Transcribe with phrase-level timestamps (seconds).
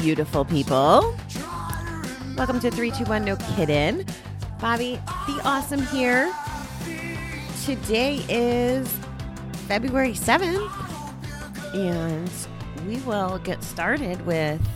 [0.00, 1.14] Beautiful people.
[2.34, 4.06] Welcome to 321 No Kidding.
[4.58, 6.32] Bobby, the awesome here.
[7.66, 8.88] Today is
[9.68, 10.70] February 7th,
[11.74, 12.30] and
[12.88, 14.66] we will get started with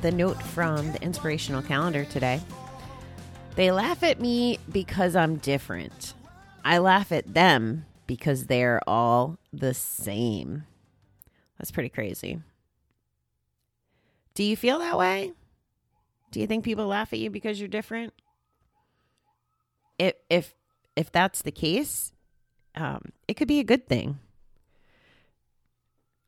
[0.00, 2.40] the note from the inspirational calendar today.
[3.56, 6.14] They laugh at me because I'm different.
[6.64, 10.66] I laugh at them because they're all the same.
[11.58, 12.42] That's pretty crazy.
[14.38, 15.32] Do you feel that way?
[16.30, 18.12] Do you think people laugh at you because you're different?
[19.98, 20.54] If if
[20.94, 22.12] if that's the case,
[22.76, 24.20] um, it could be a good thing.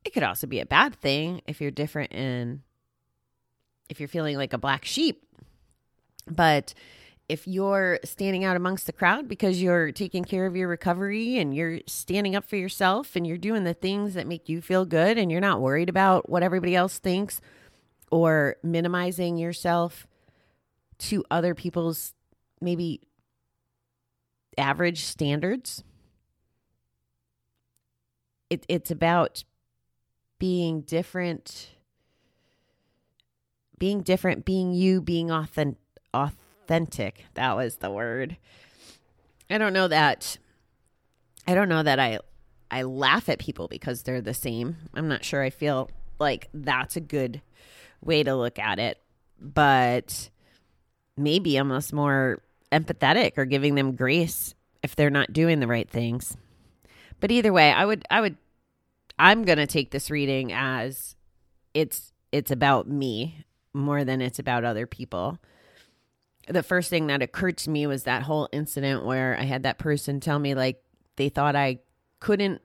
[0.05, 2.63] It could also be a bad thing if you're different in
[3.89, 5.25] if you're feeling like a black sheep.
[6.27, 6.75] But
[7.29, 11.55] if you're standing out amongst the crowd because you're taking care of your recovery and
[11.55, 15.17] you're standing up for yourself and you're doing the things that make you feel good
[15.17, 17.41] and you're not worried about what everybody else thinks
[18.11, 20.07] or minimizing yourself
[20.99, 22.15] to other people's
[22.61, 23.01] maybe
[24.59, 25.83] average standards.
[28.51, 29.45] It, it's about
[30.39, 31.71] being different,
[33.79, 35.79] being different, being you, being authentic.
[36.13, 37.25] Authentic.
[37.35, 38.37] That was the word.
[39.49, 40.39] I don't know that.
[41.47, 42.19] I don't know that I
[42.71, 44.77] I laugh at people because they're the same.
[44.95, 47.43] I'm not sure I feel like that's a good
[48.03, 48.99] way to look at it,
[49.41, 50.31] but
[51.17, 56.37] maybe almost more empathetic or giving them grace if they're not doing the right things.
[57.21, 58.37] But either way, I would I would
[59.19, 61.15] I'm going to take this reading as
[61.75, 65.39] it's it's about me more than it's about other people.
[66.49, 69.79] The first thing that occurred to me was that whole incident where I had that
[69.79, 70.83] person tell me like
[71.17, 71.81] they thought I
[72.19, 72.63] couldn't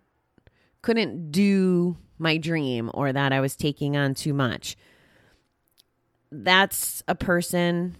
[0.81, 4.77] couldn't do my dream or that I was taking on too much
[6.43, 7.95] that's a person,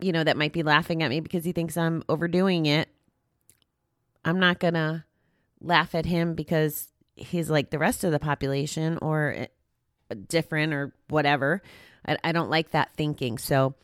[0.00, 2.88] you know, that might be laughing at me because he thinks I'm overdoing it.
[4.24, 5.04] I'm not going to
[5.60, 9.46] laugh at him because he's like the rest of the population or eh,
[10.28, 11.62] different or whatever.
[12.06, 13.38] I, I don't like that thinking.
[13.38, 13.74] So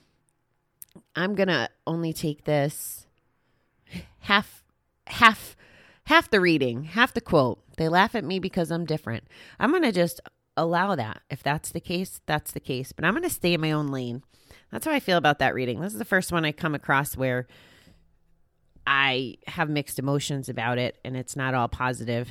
[1.15, 3.07] I'm going to only take this
[4.21, 4.65] half,
[5.07, 5.57] half,
[6.05, 7.61] half the reading, half the quote.
[7.77, 9.25] They laugh at me because I'm different.
[9.61, 10.21] I'm going to just
[10.59, 11.23] allow that.
[11.31, 12.93] If that's the case, that's the case.
[12.93, 14.23] But I'm going to stay in my own lane.
[14.71, 15.81] That's how I feel about that reading.
[15.81, 17.47] This is the first one I come across where
[18.87, 22.31] I have mixed emotions about it and it's not all positive.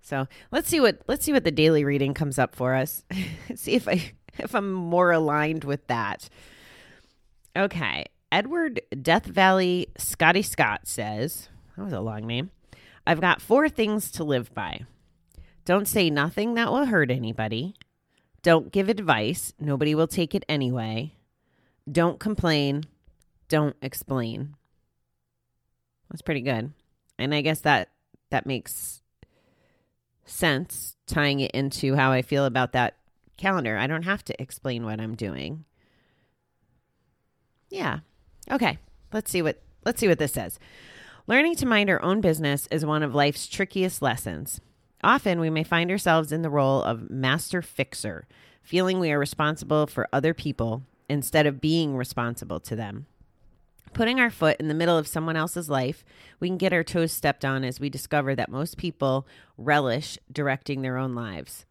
[0.00, 3.04] So let's see what let's see what the daily reading comes up for us.
[3.54, 6.28] see if I if I'm more aligned with that.
[7.56, 8.06] Okay.
[8.30, 12.50] Edward Death Valley Scotty Scott says, that was a long name.
[13.06, 14.86] I've got four things to live by.
[15.64, 17.74] Don't say nothing that will hurt anybody.
[18.42, 19.52] Don't give advice.
[19.60, 21.14] Nobody will take it anyway.
[21.90, 22.84] Don't complain.
[23.48, 24.56] Don't explain.
[26.10, 26.72] That's pretty good.
[27.18, 27.90] And I guess that
[28.30, 29.02] that makes
[30.24, 32.96] sense tying it into how I feel about that
[33.36, 33.76] calendar.
[33.76, 35.64] I don't have to explain what I'm doing.
[37.70, 38.00] Yeah.
[38.50, 38.78] Okay.
[39.12, 40.58] Let's see what let's see what this says.
[41.26, 44.60] Learning to mind our own business is one of life's trickiest lessons.
[45.02, 48.26] Often we may find ourselves in the role of master fixer,
[48.62, 53.06] feeling we are responsible for other people instead of being responsible to them.
[53.92, 56.04] Putting our foot in the middle of someone else's life,
[56.40, 59.26] we can get our toes stepped on as we discover that most people
[59.58, 61.66] relish directing their own lives.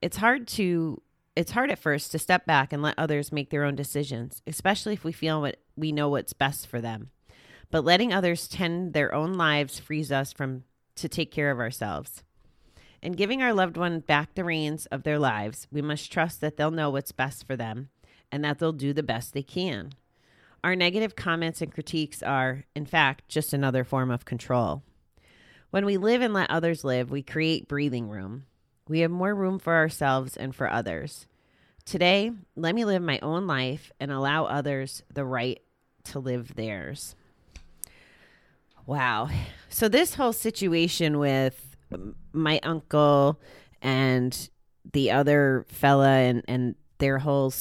[0.00, 1.02] It's hard to
[1.34, 4.92] it's hard at first to step back and let others make their own decisions, especially
[4.92, 7.10] if we feel what we know what's best for them.
[7.70, 10.64] But letting others tend their own lives frees us from
[10.96, 12.22] to take care of ourselves.
[13.02, 16.56] In giving our loved one back the reins of their lives, we must trust that
[16.56, 17.88] they'll know what's best for them
[18.30, 19.90] and that they'll do the best they can.
[20.62, 24.84] Our negative comments and critiques are, in fact, just another form of control.
[25.70, 28.44] When we live and let others live, we create breathing room.
[28.86, 31.26] We have more room for ourselves and for others.
[31.84, 35.60] Today, let me live my own life and allow others the right
[36.04, 37.16] to live theirs.
[38.86, 39.28] Wow.
[39.68, 41.71] So, this whole situation with
[42.32, 43.40] my uncle
[43.80, 44.48] and
[44.92, 47.52] the other fella and and their whole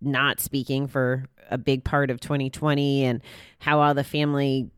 [0.00, 3.22] not speaking for a big part of 2020 and
[3.58, 4.70] how all the family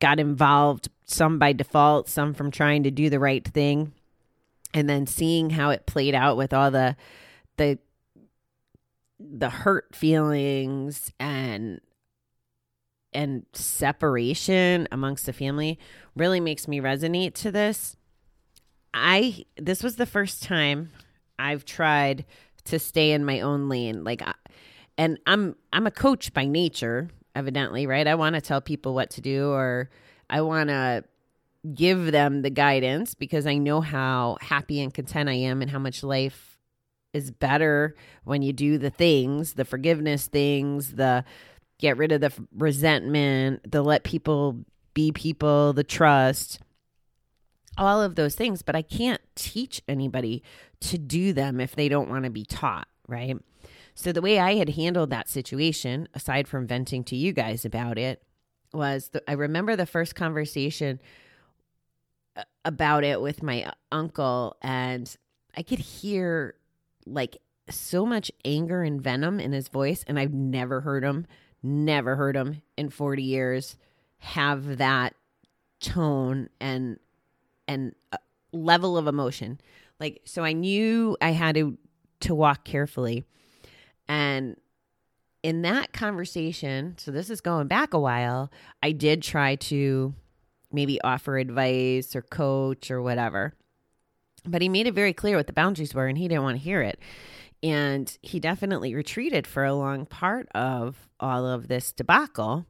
[0.00, 3.92] got involved some by default some from trying to do the right thing.
[4.72, 6.96] And then seeing how it played out with all the
[7.56, 7.78] the
[9.18, 11.80] the hurt feelings and
[13.12, 15.78] and separation amongst the family
[16.16, 17.96] really makes me resonate to this.
[18.92, 20.90] I this was the first time
[21.38, 22.24] I've tried
[22.64, 24.04] to stay in my own lane.
[24.04, 24.22] Like,
[24.98, 28.06] and I'm I'm a coach by nature, evidently, right?
[28.06, 29.90] I want to tell people what to do, or
[30.28, 31.04] I want to
[31.74, 35.78] give them the guidance because I know how happy and content I am, and how
[35.78, 36.58] much life
[37.12, 41.24] is better when you do the things, the forgiveness things, the
[41.80, 46.60] get rid of the resentment, the let people be people, the trust
[47.80, 50.42] all of those things, but I can't teach anybody
[50.80, 53.36] to do them if they don't want to be taught, right?
[53.94, 57.98] So the way I had handled that situation, aside from venting to you guys about
[57.98, 58.22] it,
[58.72, 61.00] was the, I remember the first conversation
[62.36, 65.14] uh, about it with my uncle, and
[65.56, 66.54] I could hear
[67.04, 67.38] like
[67.68, 71.26] so much anger and venom in his voice, and I've never heard him,
[71.62, 73.76] never heard him in 40 years
[74.18, 75.14] have that
[75.80, 76.98] tone and
[77.66, 78.18] and uh,
[78.52, 79.60] level of emotion.
[79.98, 81.78] Like so I knew I had to
[82.20, 83.24] to walk carefully.
[84.08, 84.56] And
[85.42, 88.50] in that conversation, so this is going back a while,
[88.82, 90.14] I did try to
[90.72, 93.54] maybe offer advice or coach or whatever.
[94.44, 96.62] But he made it very clear what the boundaries were and he didn't want to
[96.62, 96.98] hear it.
[97.62, 102.66] And he definitely retreated for a long part of all of this debacle.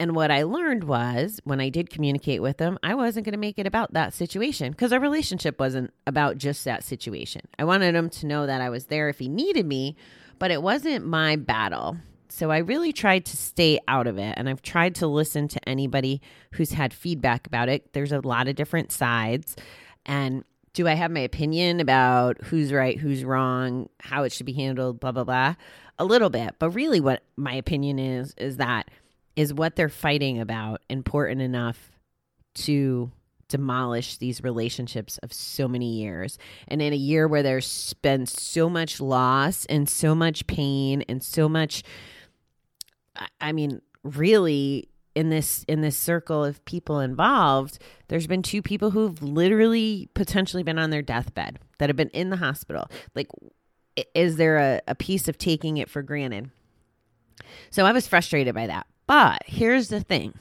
[0.00, 3.38] And what I learned was when I did communicate with him, I wasn't going to
[3.38, 7.42] make it about that situation because our relationship wasn't about just that situation.
[7.58, 9.96] I wanted him to know that I was there if he needed me,
[10.38, 11.98] but it wasn't my battle.
[12.30, 14.34] So I really tried to stay out of it.
[14.38, 16.22] And I've tried to listen to anybody
[16.52, 17.92] who's had feedback about it.
[17.92, 19.54] There's a lot of different sides.
[20.06, 24.52] And do I have my opinion about who's right, who's wrong, how it should be
[24.52, 25.54] handled, blah, blah, blah?
[25.98, 26.54] A little bit.
[26.58, 28.90] But really, what my opinion is, is that
[29.36, 31.90] is what they're fighting about important enough
[32.54, 33.10] to
[33.48, 36.38] demolish these relationships of so many years.
[36.68, 41.22] And in a year where there's been so much loss and so much pain and
[41.22, 41.82] so much
[43.40, 47.78] I mean, really in this in this circle of people involved,
[48.08, 52.30] there's been two people who've literally potentially been on their deathbed that have been in
[52.30, 52.88] the hospital.
[53.14, 53.28] Like
[54.14, 56.50] is there a, a piece of taking it for granted?
[57.70, 58.86] So I was frustrated by that.
[59.06, 60.34] But here's the thing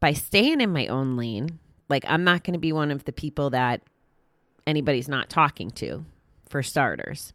[0.00, 1.58] by staying in my own lane,
[1.88, 3.82] like I'm not going to be one of the people that
[4.66, 6.04] anybody's not talking to,
[6.48, 7.32] for starters.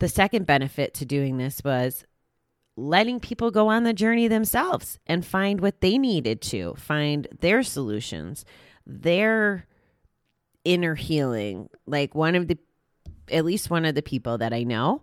[0.00, 2.04] The second benefit to doing this was
[2.76, 7.62] letting people go on the journey themselves and find what they needed to, find their
[7.62, 8.44] solutions,
[8.86, 9.66] their
[10.64, 11.68] inner healing.
[11.86, 12.58] Like one of the,
[13.30, 15.02] at least one of the people that I know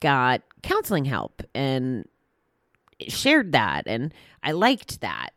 [0.00, 2.06] got counseling help and
[3.08, 4.12] shared that and
[4.42, 5.30] I liked that.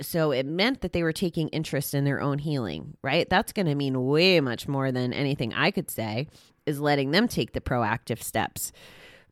[0.00, 3.30] So it meant that they were taking interest in their own healing, right?
[3.30, 6.26] That's going to mean way much more than anything I could say
[6.66, 8.72] is letting them take the proactive steps.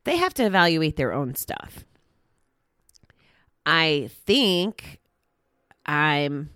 [0.05, 1.85] They have to evaluate their own stuff.
[3.65, 4.99] I think
[5.87, 6.51] I'm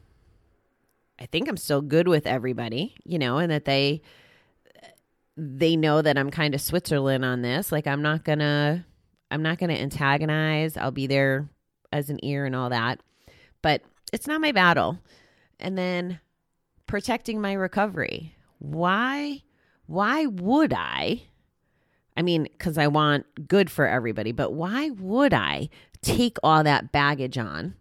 [1.19, 4.03] I think I'm still good with everybody, you know, and that they
[5.37, 7.71] they know that I'm kind of Switzerland on this.
[7.71, 8.85] Like I'm not going to
[9.31, 10.77] I'm not going to antagonize.
[10.77, 11.49] I'll be there
[11.93, 13.01] as an ear and all that.
[13.63, 14.99] But it's not my battle.
[15.59, 16.21] And then
[16.87, 18.35] protecting my recovery.
[18.59, 19.43] Why
[19.87, 21.23] why would I?
[22.17, 25.69] I mean, cuz I want good for everybody, but why would I
[26.03, 27.75] take all that baggage on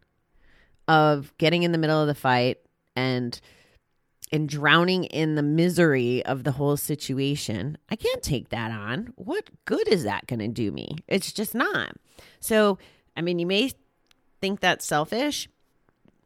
[0.88, 2.58] of getting in the middle of the fight
[2.96, 3.40] and
[4.32, 7.78] and drowning in the misery of the whole situation.
[7.90, 9.14] I can't take that on.
[9.16, 10.90] What good is that going to do me?
[11.08, 11.96] It's just not.
[12.40, 12.80] So,
[13.16, 13.72] I mean, you may
[14.42, 15.48] think that's selfish,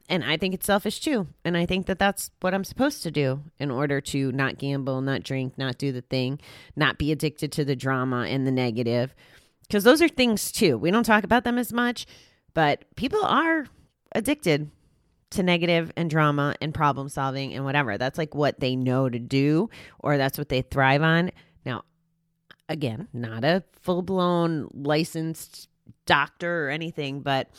[0.09, 1.27] and I think it's selfish too.
[1.45, 5.01] And I think that that's what I'm supposed to do in order to not gamble,
[5.01, 6.39] not drink, not do the thing,
[6.75, 9.13] not be addicted to the drama and the negative.
[9.61, 10.77] Because those are things too.
[10.77, 12.07] We don't talk about them as much,
[12.55, 13.67] but people are
[14.13, 14.71] addicted
[15.31, 17.99] to negative and drama and problem solving and whatever.
[17.99, 21.29] That's like what they know to do or that's what they thrive on.
[21.65, 21.83] Now,
[22.67, 25.69] again, not a full blown licensed
[26.07, 27.49] doctor or anything, but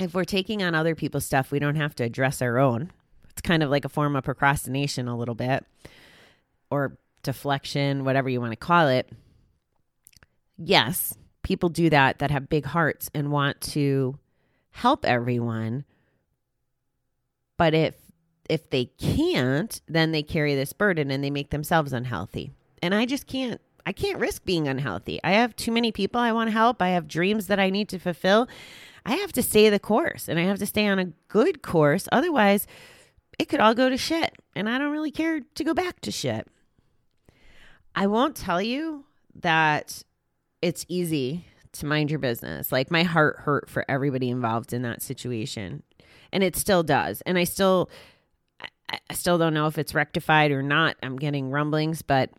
[0.00, 2.90] if we're taking on other people's stuff, we don't have to address our own.
[3.30, 5.64] It's kind of like a form of procrastination, a little bit,
[6.70, 9.08] or deflection, whatever you want to call it.
[10.56, 14.18] Yes, people do that that have big hearts and want to
[14.72, 15.84] help everyone
[17.60, 17.94] but if
[18.48, 22.52] if they can't, then they carry this burden and they make themselves unhealthy.
[22.82, 25.20] And I just can't I can't risk being unhealthy.
[25.22, 26.80] I have too many people I want to help.
[26.80, 28.48] I have dreams that I need to fulfill.
[29.04, 32.08] I have to stay the course and I have to stay on a good course.
[32.12, 32.66] Otherwise,
[33.38, 34.34] it could all go to shit.
[34.54, 36.46] And I don't really care to go back to shit.
[37.94, 39.04] I won't tell you
[39.36, 40.02] that
[40.60, 42.70] it's easy to mind your business.
[42.72, 45.82] Like my heart hurt for everybody involved in that situation.
[46.32, 47.22] And it still does.
[47.22, 47.90] And I still
[49.08, 50.96] I still don't know if it's rectified or not.
[51.02, 52.30] I'm getting rumblings, but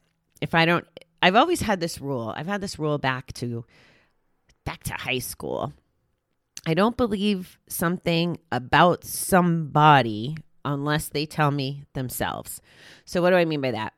[0.41, 0.85] if I don't
[1.21, 2.33] I've always had this rule.
[2.35, 3.65] I've had this rule back to
[4.65, 5.73] back to high school.
[6.65, 12.61] I don't believe something about somebody unless they tell me themselves.
[13.05, 13.93] So what do I mean by that?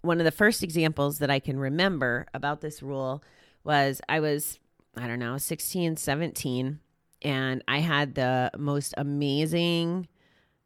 [0.00, 3.22] One of the first examples that I can remember about this rule
[3.62, 4.58] was I was
[4.96, 6.78] I don't know, 16, 17
[7.22, 10.08] and I had the most amazing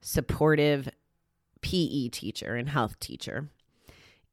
[0.01, 0.89] supportive
[1.61, 3.51] PE teacher and health teacher.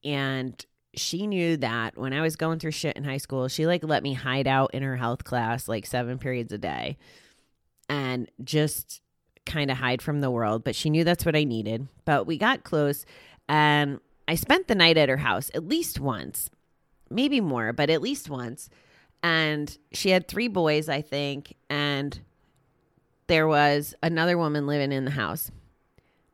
[0.04, 3.84] And she knew that when I was going through shit in high school, she like
[3.84, 6.98] let me hide out in her health class like seven periods a day
[7.90, 9.02] and just
[9.46, 10.64] kind of hide from the world.
[10.64, 11.88] But she knew that's what I needed.
[12.06, 13.06] But we got close
[13.50, 16.50] and I spent the night at her house at least once,
[17.10, 18.70] maybe more, but at least once.
[19.22, 21.56] And she had three boys, I think.
[21.70, 22.20] And
[23.28, 25.50] there was another woman living in the house.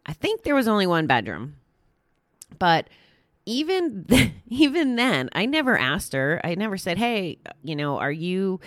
[0.06, 1.56] I think there was only one bedroom.
[2.58, 2.90] But
[3.50, 4.06] even
[4.48, 6.40] even then, I never asked her.
[6.44, 8.60] I never said, "Hey, you know, are you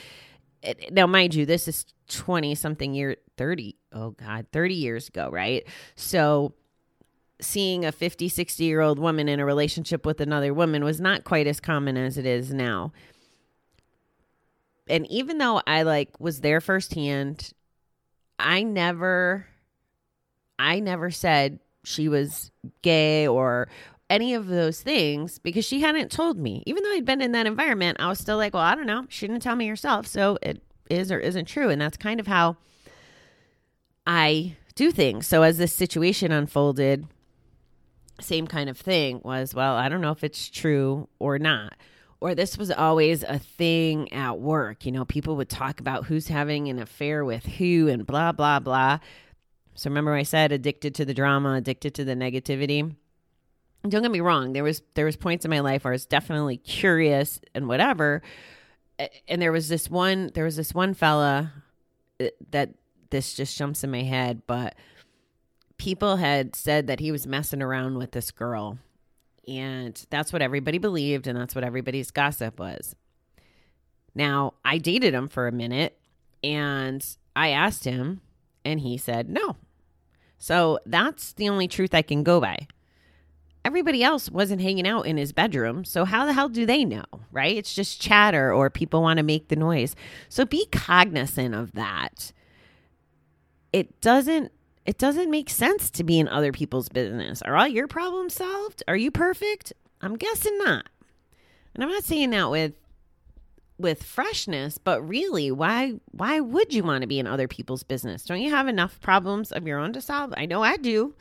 [0.63, 3.77] eh, now mind you, this is 20 something year 30.
[3.93, 5.65] Oh god, 30 years ago, right?
[5.95, 6.55] So
[7.41, 11.25] seeing a 50, 60 year old woman in a relationship with another woman was not
[11.25, 12.93] quite as common as it is now.
[14.89, 17.53] And even though I like was there firsthand,
[18.39, 19.47] I never
[20.59, 22.51] I never said she was
[22.83, 23.69] gay or
[24.13, 26.63] any of those things because she hadn't told me.
[26.67, 29.07] Even though I'd been in that environment, I was still like, well, I don't know.
[29.09, 30.07] She didn't tell me herself.
[30.07, 31.71] So it is or isn't true.
[31.71, 32.59] And that's kind of how
[34.07, 35.27] I do things.
[35.27, 37.07] So as this situation unfolded,
[38.21, 41.73] same kind of thing was, well, I don't know if it's true or not.
[42.21, 44.85] Or this was always a thing at work.
[44.85, 48.61] You know, people would talk about who's having an affair with who and blah, blah,
[48.61, 48.99] blah.
[49.75, 52.95] So remember I said addicted to the drama, addicted to the negativity.
[53.89, 56.07] Don't get me wrong, there was there was points in my life where I was
[56.07, 58.23] definitely curious and whatever.
[59.27, 61.53] And there was this one there was this one fella
[62.21, 62.75] uh, that
[63.11, 64.75] this just jumps in my head, but
[65.77, 68.79] people had said that he was messing around with this girl.
[69.49, 72.95] And that's what everybody believed and that's what everybody's gossip was.
[74.15, 75.99] Now, I dated him for a minute
[76.45, 78.21] and I asked him
[78.65, 79.57] and he said no.
[80.39, 82.67] So that's the only truth I can go by.
[83.65, 85.85] Everybody else wasn't hanging out in his bedroom.
[85.85, 87.57] So how the hell do they know, right?
[87.57, 89.95] It's just chatter or people want to make the noise.
[90.29, 92.33] So be cognizant of that.
[93.73, 94.53] It doesn't
[94.85, 97.41] it doesn't make sense to be in other people's business.
[97.43, 98.83] Are all your problems solved?
[98.89, 99.73] Are you perfect?
[100.01, 100.89] I'm guessing not.
[101.75, 102.73] And I'm not saying that with
[103.79, 108.25] with freshness, but really, why why would you want to be in other people's business?
[108.25, 110.35] Don't you have enough problems of your own to solve?
[110.37, 111.15] I know I do.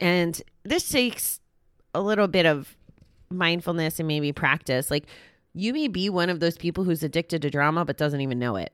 [0.00, 1.40] And this takes
[1.94, 2.76] a little bit of
[3.30, 4.90] mindfulness and maybe practice.
[4.90, 5.06] Like
[5.54, 8.56] you may be one of those people who's addicted to drama but doesn't even know
[8.56, 8.72] it.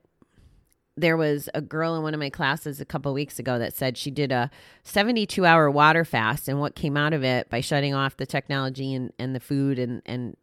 [0.96, 3.96] There was a girl in one of my classes a couple weeks ago that said
[3.96, 4.50] she did a
[4.84, 8.94] 72 hour water fast and what came out of it by shutting off the technology
[8.94, 10.36] and, and the food and, and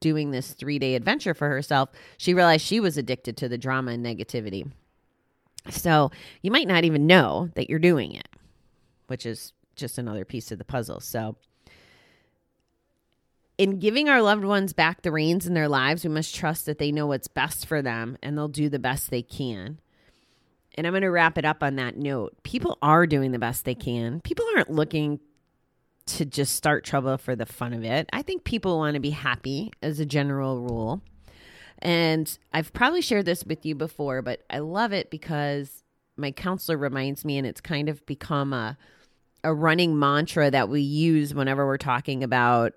[0.00, 3.92] doing this three day adventure for herself, she realized she was addicted to the drama
[3.92, 4.70] and negativity.
[5.70, 6.10] So
[6.42, 8.28] you might not even know that you're doing it,
[9.06, 11.00] which is just another piece of the puzzle.
[11.00, 11.36] So,
[13.58, 16.78] in giving our loved ones back the reins in their lives, we must trust that
[16.78, 19.80] they know what's best for them and they'll do the best they can.
[20.74, 22.36] And I'm going to wrap it up on that note.
[22.42, 24.20] People are doing the best they can.
[24.20, 25.20] People aren't looking
[26.06, 28.08] to just start trouble for the fun of it.
[28.12, 31.02] I think people want to be happy as a general rule.
[31.80, 35.82] And I've probably shared this with you before, but I love it because
[36.16, 38.78] my counselor reminds me, and it's kind of become a
[39.46, 42.72] a running mantra that we use whenever we're talking about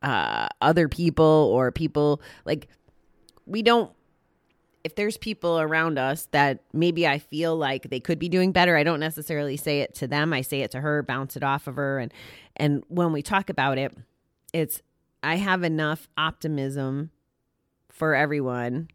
[0.00, 2.68] uh, other people or people like
[3.46, 3.90] we don't
[4.84, 8.76] if there's people around us that maybe I feel like they could be doing better,
[8.76, 10.34] I don't necessarily say it to them.
[10.34, 12.12] I say it to her, bounce it off of her and
[12.54, 13.92] and when we talk about it,
[14.52, 14.80] it's
[15.22, 17.10] I have enough optimism
[17.90, 18.88] for everyone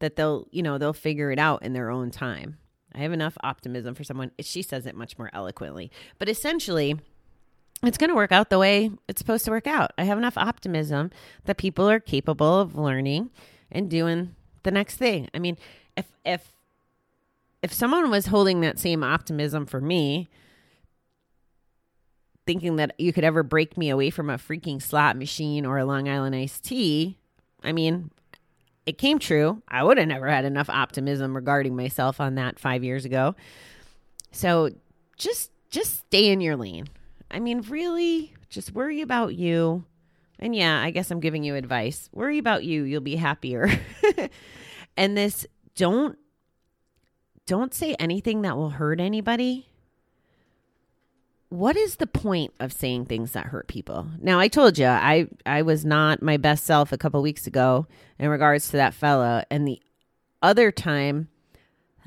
[0.00, 2.58] that they'll, you know, they'll figure it out in their own time.
[2.98, 4.32] I have enough optimism for someone.
[4.40, 5.90] She says it much more eloquently.
[6.18, 6.98] But essentially,
[7.84, 9.92] it's going to work out the way it's supposed to work out.
[9.96, 11.12] I have enough optimism
[11.44, 13.30] that people are capable of learning
[13.70, 15.28] and doing the next thing.
[15.32, 15.56] I mean,
[15.96, 16.52] if if
[17.62, 20.28] if someone was holding that same optimism for me,
[22.46, 25.84] thinking that you could ever break me away from a freaking slot machine or a
[25.84, 27.16] Long Island iced tea.
[27.62, 28.10] I mean,
[28.88, 29.62] it came true.
[29.68, 33.36] I would have never had enough optimism regarding myself on that five years ago.
[34.32, 34.70] So
[35.18, 36.86] just just stay in your lane.
[37.30, 39.84] I mean, really, just worry about you.
[40.38, 42.08] And yeah, I guess I'm giving you advice.
[42.14, 43.68] Worry about you, you'll be happier.
[44.96, 46.16] and this don't
[47.44, 49.68] don't say anything that will hurt anybody.
[51.50, 54.06] What is the point of saying things that hurt people?
[54.20, 57.86] Now, I told you I I was not my best self a couple weeks ago
[58.18, 59.80] in regards to that fella, and the
[60.42, 61.28] other time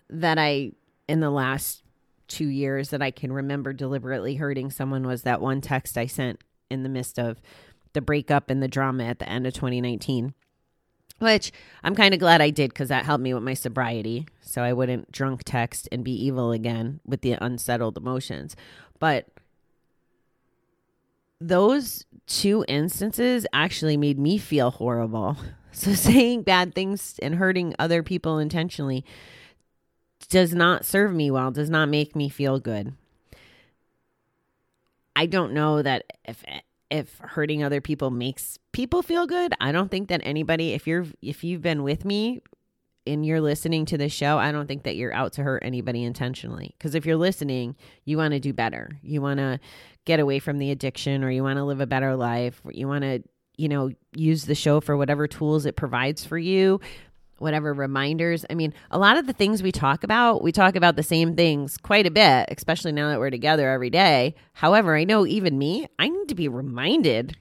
[0.09, 0.73] that I
[1.07, 1.83] in the last
[2.27, 6.39] two years that I can remember deliberately hurting someone was that one text I sent
[6.69, 7.41] in the midst of
[7.93, 10.33] the breakup and the drama at the end of 2019
[11.21, 11.51] which
[11.83, 14.27] I'm kind of glad I did because that helped me with my sobriety.
[14.41, 18.55] So I wouldn't drunk text and be evil again with the unsettled emotions.
[19.01, 19.25] But
[21.41, 25.35] those two instances actually made me feel horrible.
[25.73, 29.05] So saying bad things and hurting other people intentionally
[30.27, 32.93] does not serve me well, does not make me feel good.
[35.15, 36.43] I don't know that if
[36.89, 39.53] if hurting other people makes people feel good.
[39.61, 42.41] I don't think that anybody if you're if you've been with me
[43.07, 46.03] and you're listening to this show, I don't think that you're out to hurt anybody
[46.03, 46.75] intentionally.
[46.77, 48.91] Because if you're listening, you want to do better.
[49.01, 49.59] You want to
[50.05, 52.61] get away from the addiction or you want to live a better life.
[52.69, 53.23] You want to,
[53.57, 56.79] you know, use the show for whatever tools it provides for you
[57.41, 58.45] whatever reminders.
[58.49, 61.35] I mean, a lot of the things we talk about, we talk about the same
[61.35, 64.35] things quite a bit, especially now that we're together every day.
[64.53, 67.37] However, I know even me, I need to be reminded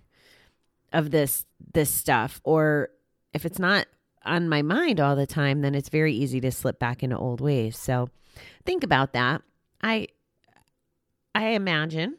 [0.92, 2.88] of this this stuff or
[3.32, 3.86] if it's not
[4.24, 7.40] on my mind all the time, then it's very easy to slip back into old
[7.40, 7.78] ways.
[7.78, 8.08] So,
[8.64, 9.42] think about that.
[9.82, 10.08] I
[11.34, 12.16] I imagine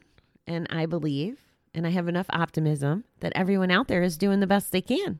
[0.47, 1.39] and I believe
[1.73, 5.19] and I have enough optimism that everyone out there is doing the best they can.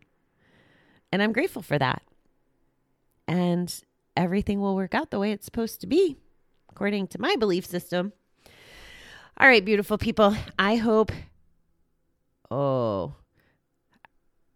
[1.11, 2.01] And I'm grateful for that
[3.27, 3.81] and
[4.17, 6.17] everything will work out the way it's supposed to be,
[6.69, 8.11] according to my belief system.
[9.37, 10.35] All right, beautiful people.
[10.59, 11.11] I hope.
[12.49, 13.15] Oh,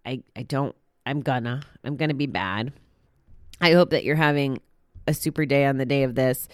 [0.05, 0.75] I I don't.
[1.05, 1.61] I'm gonna.
[1.83, 2.73] I'm gonna be bad.
[3.61, 4.59] I hope that you're having
[5.07, 6.47] a super day on the day of this.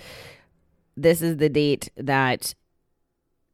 [0.96, 2.54] This is the date that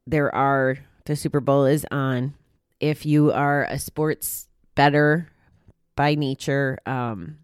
[0.06, 2.34] there are the Super Bowl is on.
[2.80, 5.28] If you are a sports bettor
[5.96, 7.38] by nature, um,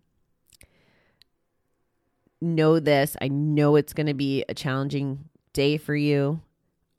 [2.41, 3.17] know this.
[3.21, 6.41] I know it's going to be a challenging day for you.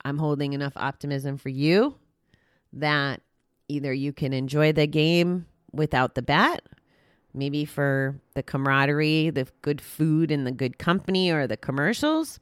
[0.04, 1.96] I'm holding enough optimism for you
[2.72, 3.22] that
[3.68, 6.62] either you can enjoy the game without the bat.
[7.34, 12.40] maybe for the camaraderie, the good food, and the good company or the commercials,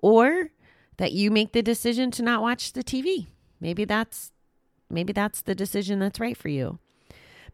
[0.00, 0.48] or
[0.96, 3.26] that you make the decision to not watch the TV.
[3.60, 4.32] Maybe that's
[4.90, 6.78] maybe that's the decision that's right for you.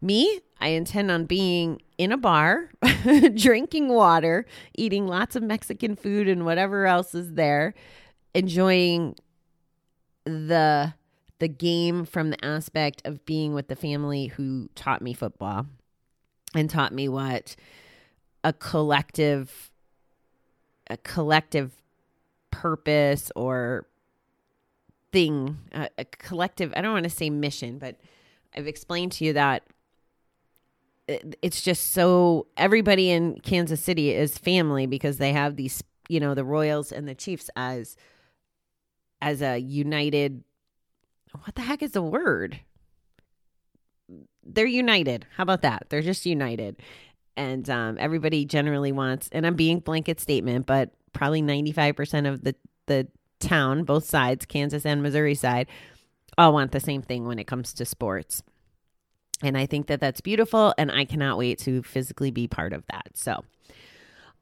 [0.01, 2.71] Me, I intend on being in a bar,
[3.35, 7.75] drinking water, eating lots of Mexican food and whatever else is there,
[8.35, 9.17] enjoying
[10.25, 10.95] the
[11.39, 15.67] the game from the aspect of being with the family who taught me football
[16.55, 17.55] and taught me what
[18.45, 19.71] a collective
[20.91, 21.73] a collective
[22.51, 23.87] purpose or
[25.13, 27.97] thing a, a collective I don't want to say mission but
[28.57, 29.63] I've explained to you that
[31.43, 36.35] it's just so everybody in Kansas City is family because they have these, you know,
[36.35, 37.97] the Royals and the Chiefs as
[39.21, 40.45] as a united
[41.33, 42.61] what the heck is the word?
[44.45, 45.27] They're united.
[45.37, 45.87] How about that?
[45.89, 46.77] They're just united.
[47.37, 52.55] And um, everybody generally wants, and I'm being blanket statement, but probably 95% of the,
[52.87, 53.07] the
[53.41, 55.69] town, both sides, Kansas and Missouri side,
[56.37, 58.43] all want the same thing when it comes to sports.
[59.43, 60.75] And I think that that's beautiful.
[60.79, 63.11] And I cannot wait to physically be part of that.
[63.15, 63.45] So,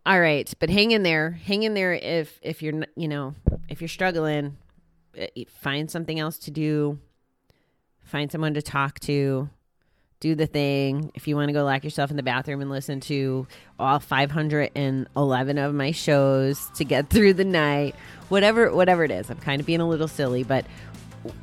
[0.07, 0.53] all right.
[0.59, 1.33] But hang in there.
[1.33, 3.35] Hang in there if, if you're, you know,
[3.69, 4.57] if you're struggling,
[5.49, 6.99] find something else to do,
[8.05, 9.49] find someone to talk to,
[10.21, 11.11] do the thing.
[11.15, 13.47] If you want to go lock yourself in the bathroom and listen to
[13.79, 17.95] all 511 of my shows to get through the night,
[18.29, 19.31] whatever whatever it is.
[19.31, 20.65] I'm kind of being a little silly, but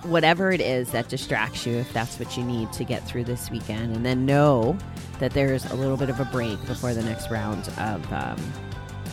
[0.03, 3.51] whatever it is that distracts you, if that's what you need to get through this
[3.51, 4.77] weekend, and then know
[5.19, 8.53] that there's a little bit of a break before the next round of um,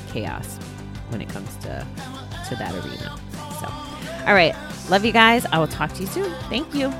[0.08, 0.56] chaos
[1.08, 1.86] when it comes to
[2.48, 3.29] to that arena.
[4.26, 4.54] All right,
[4.88, 5.46] love you guys.
[5.46, 6.32] I will talk to you soon.
[6.48, 6.92] Thank you.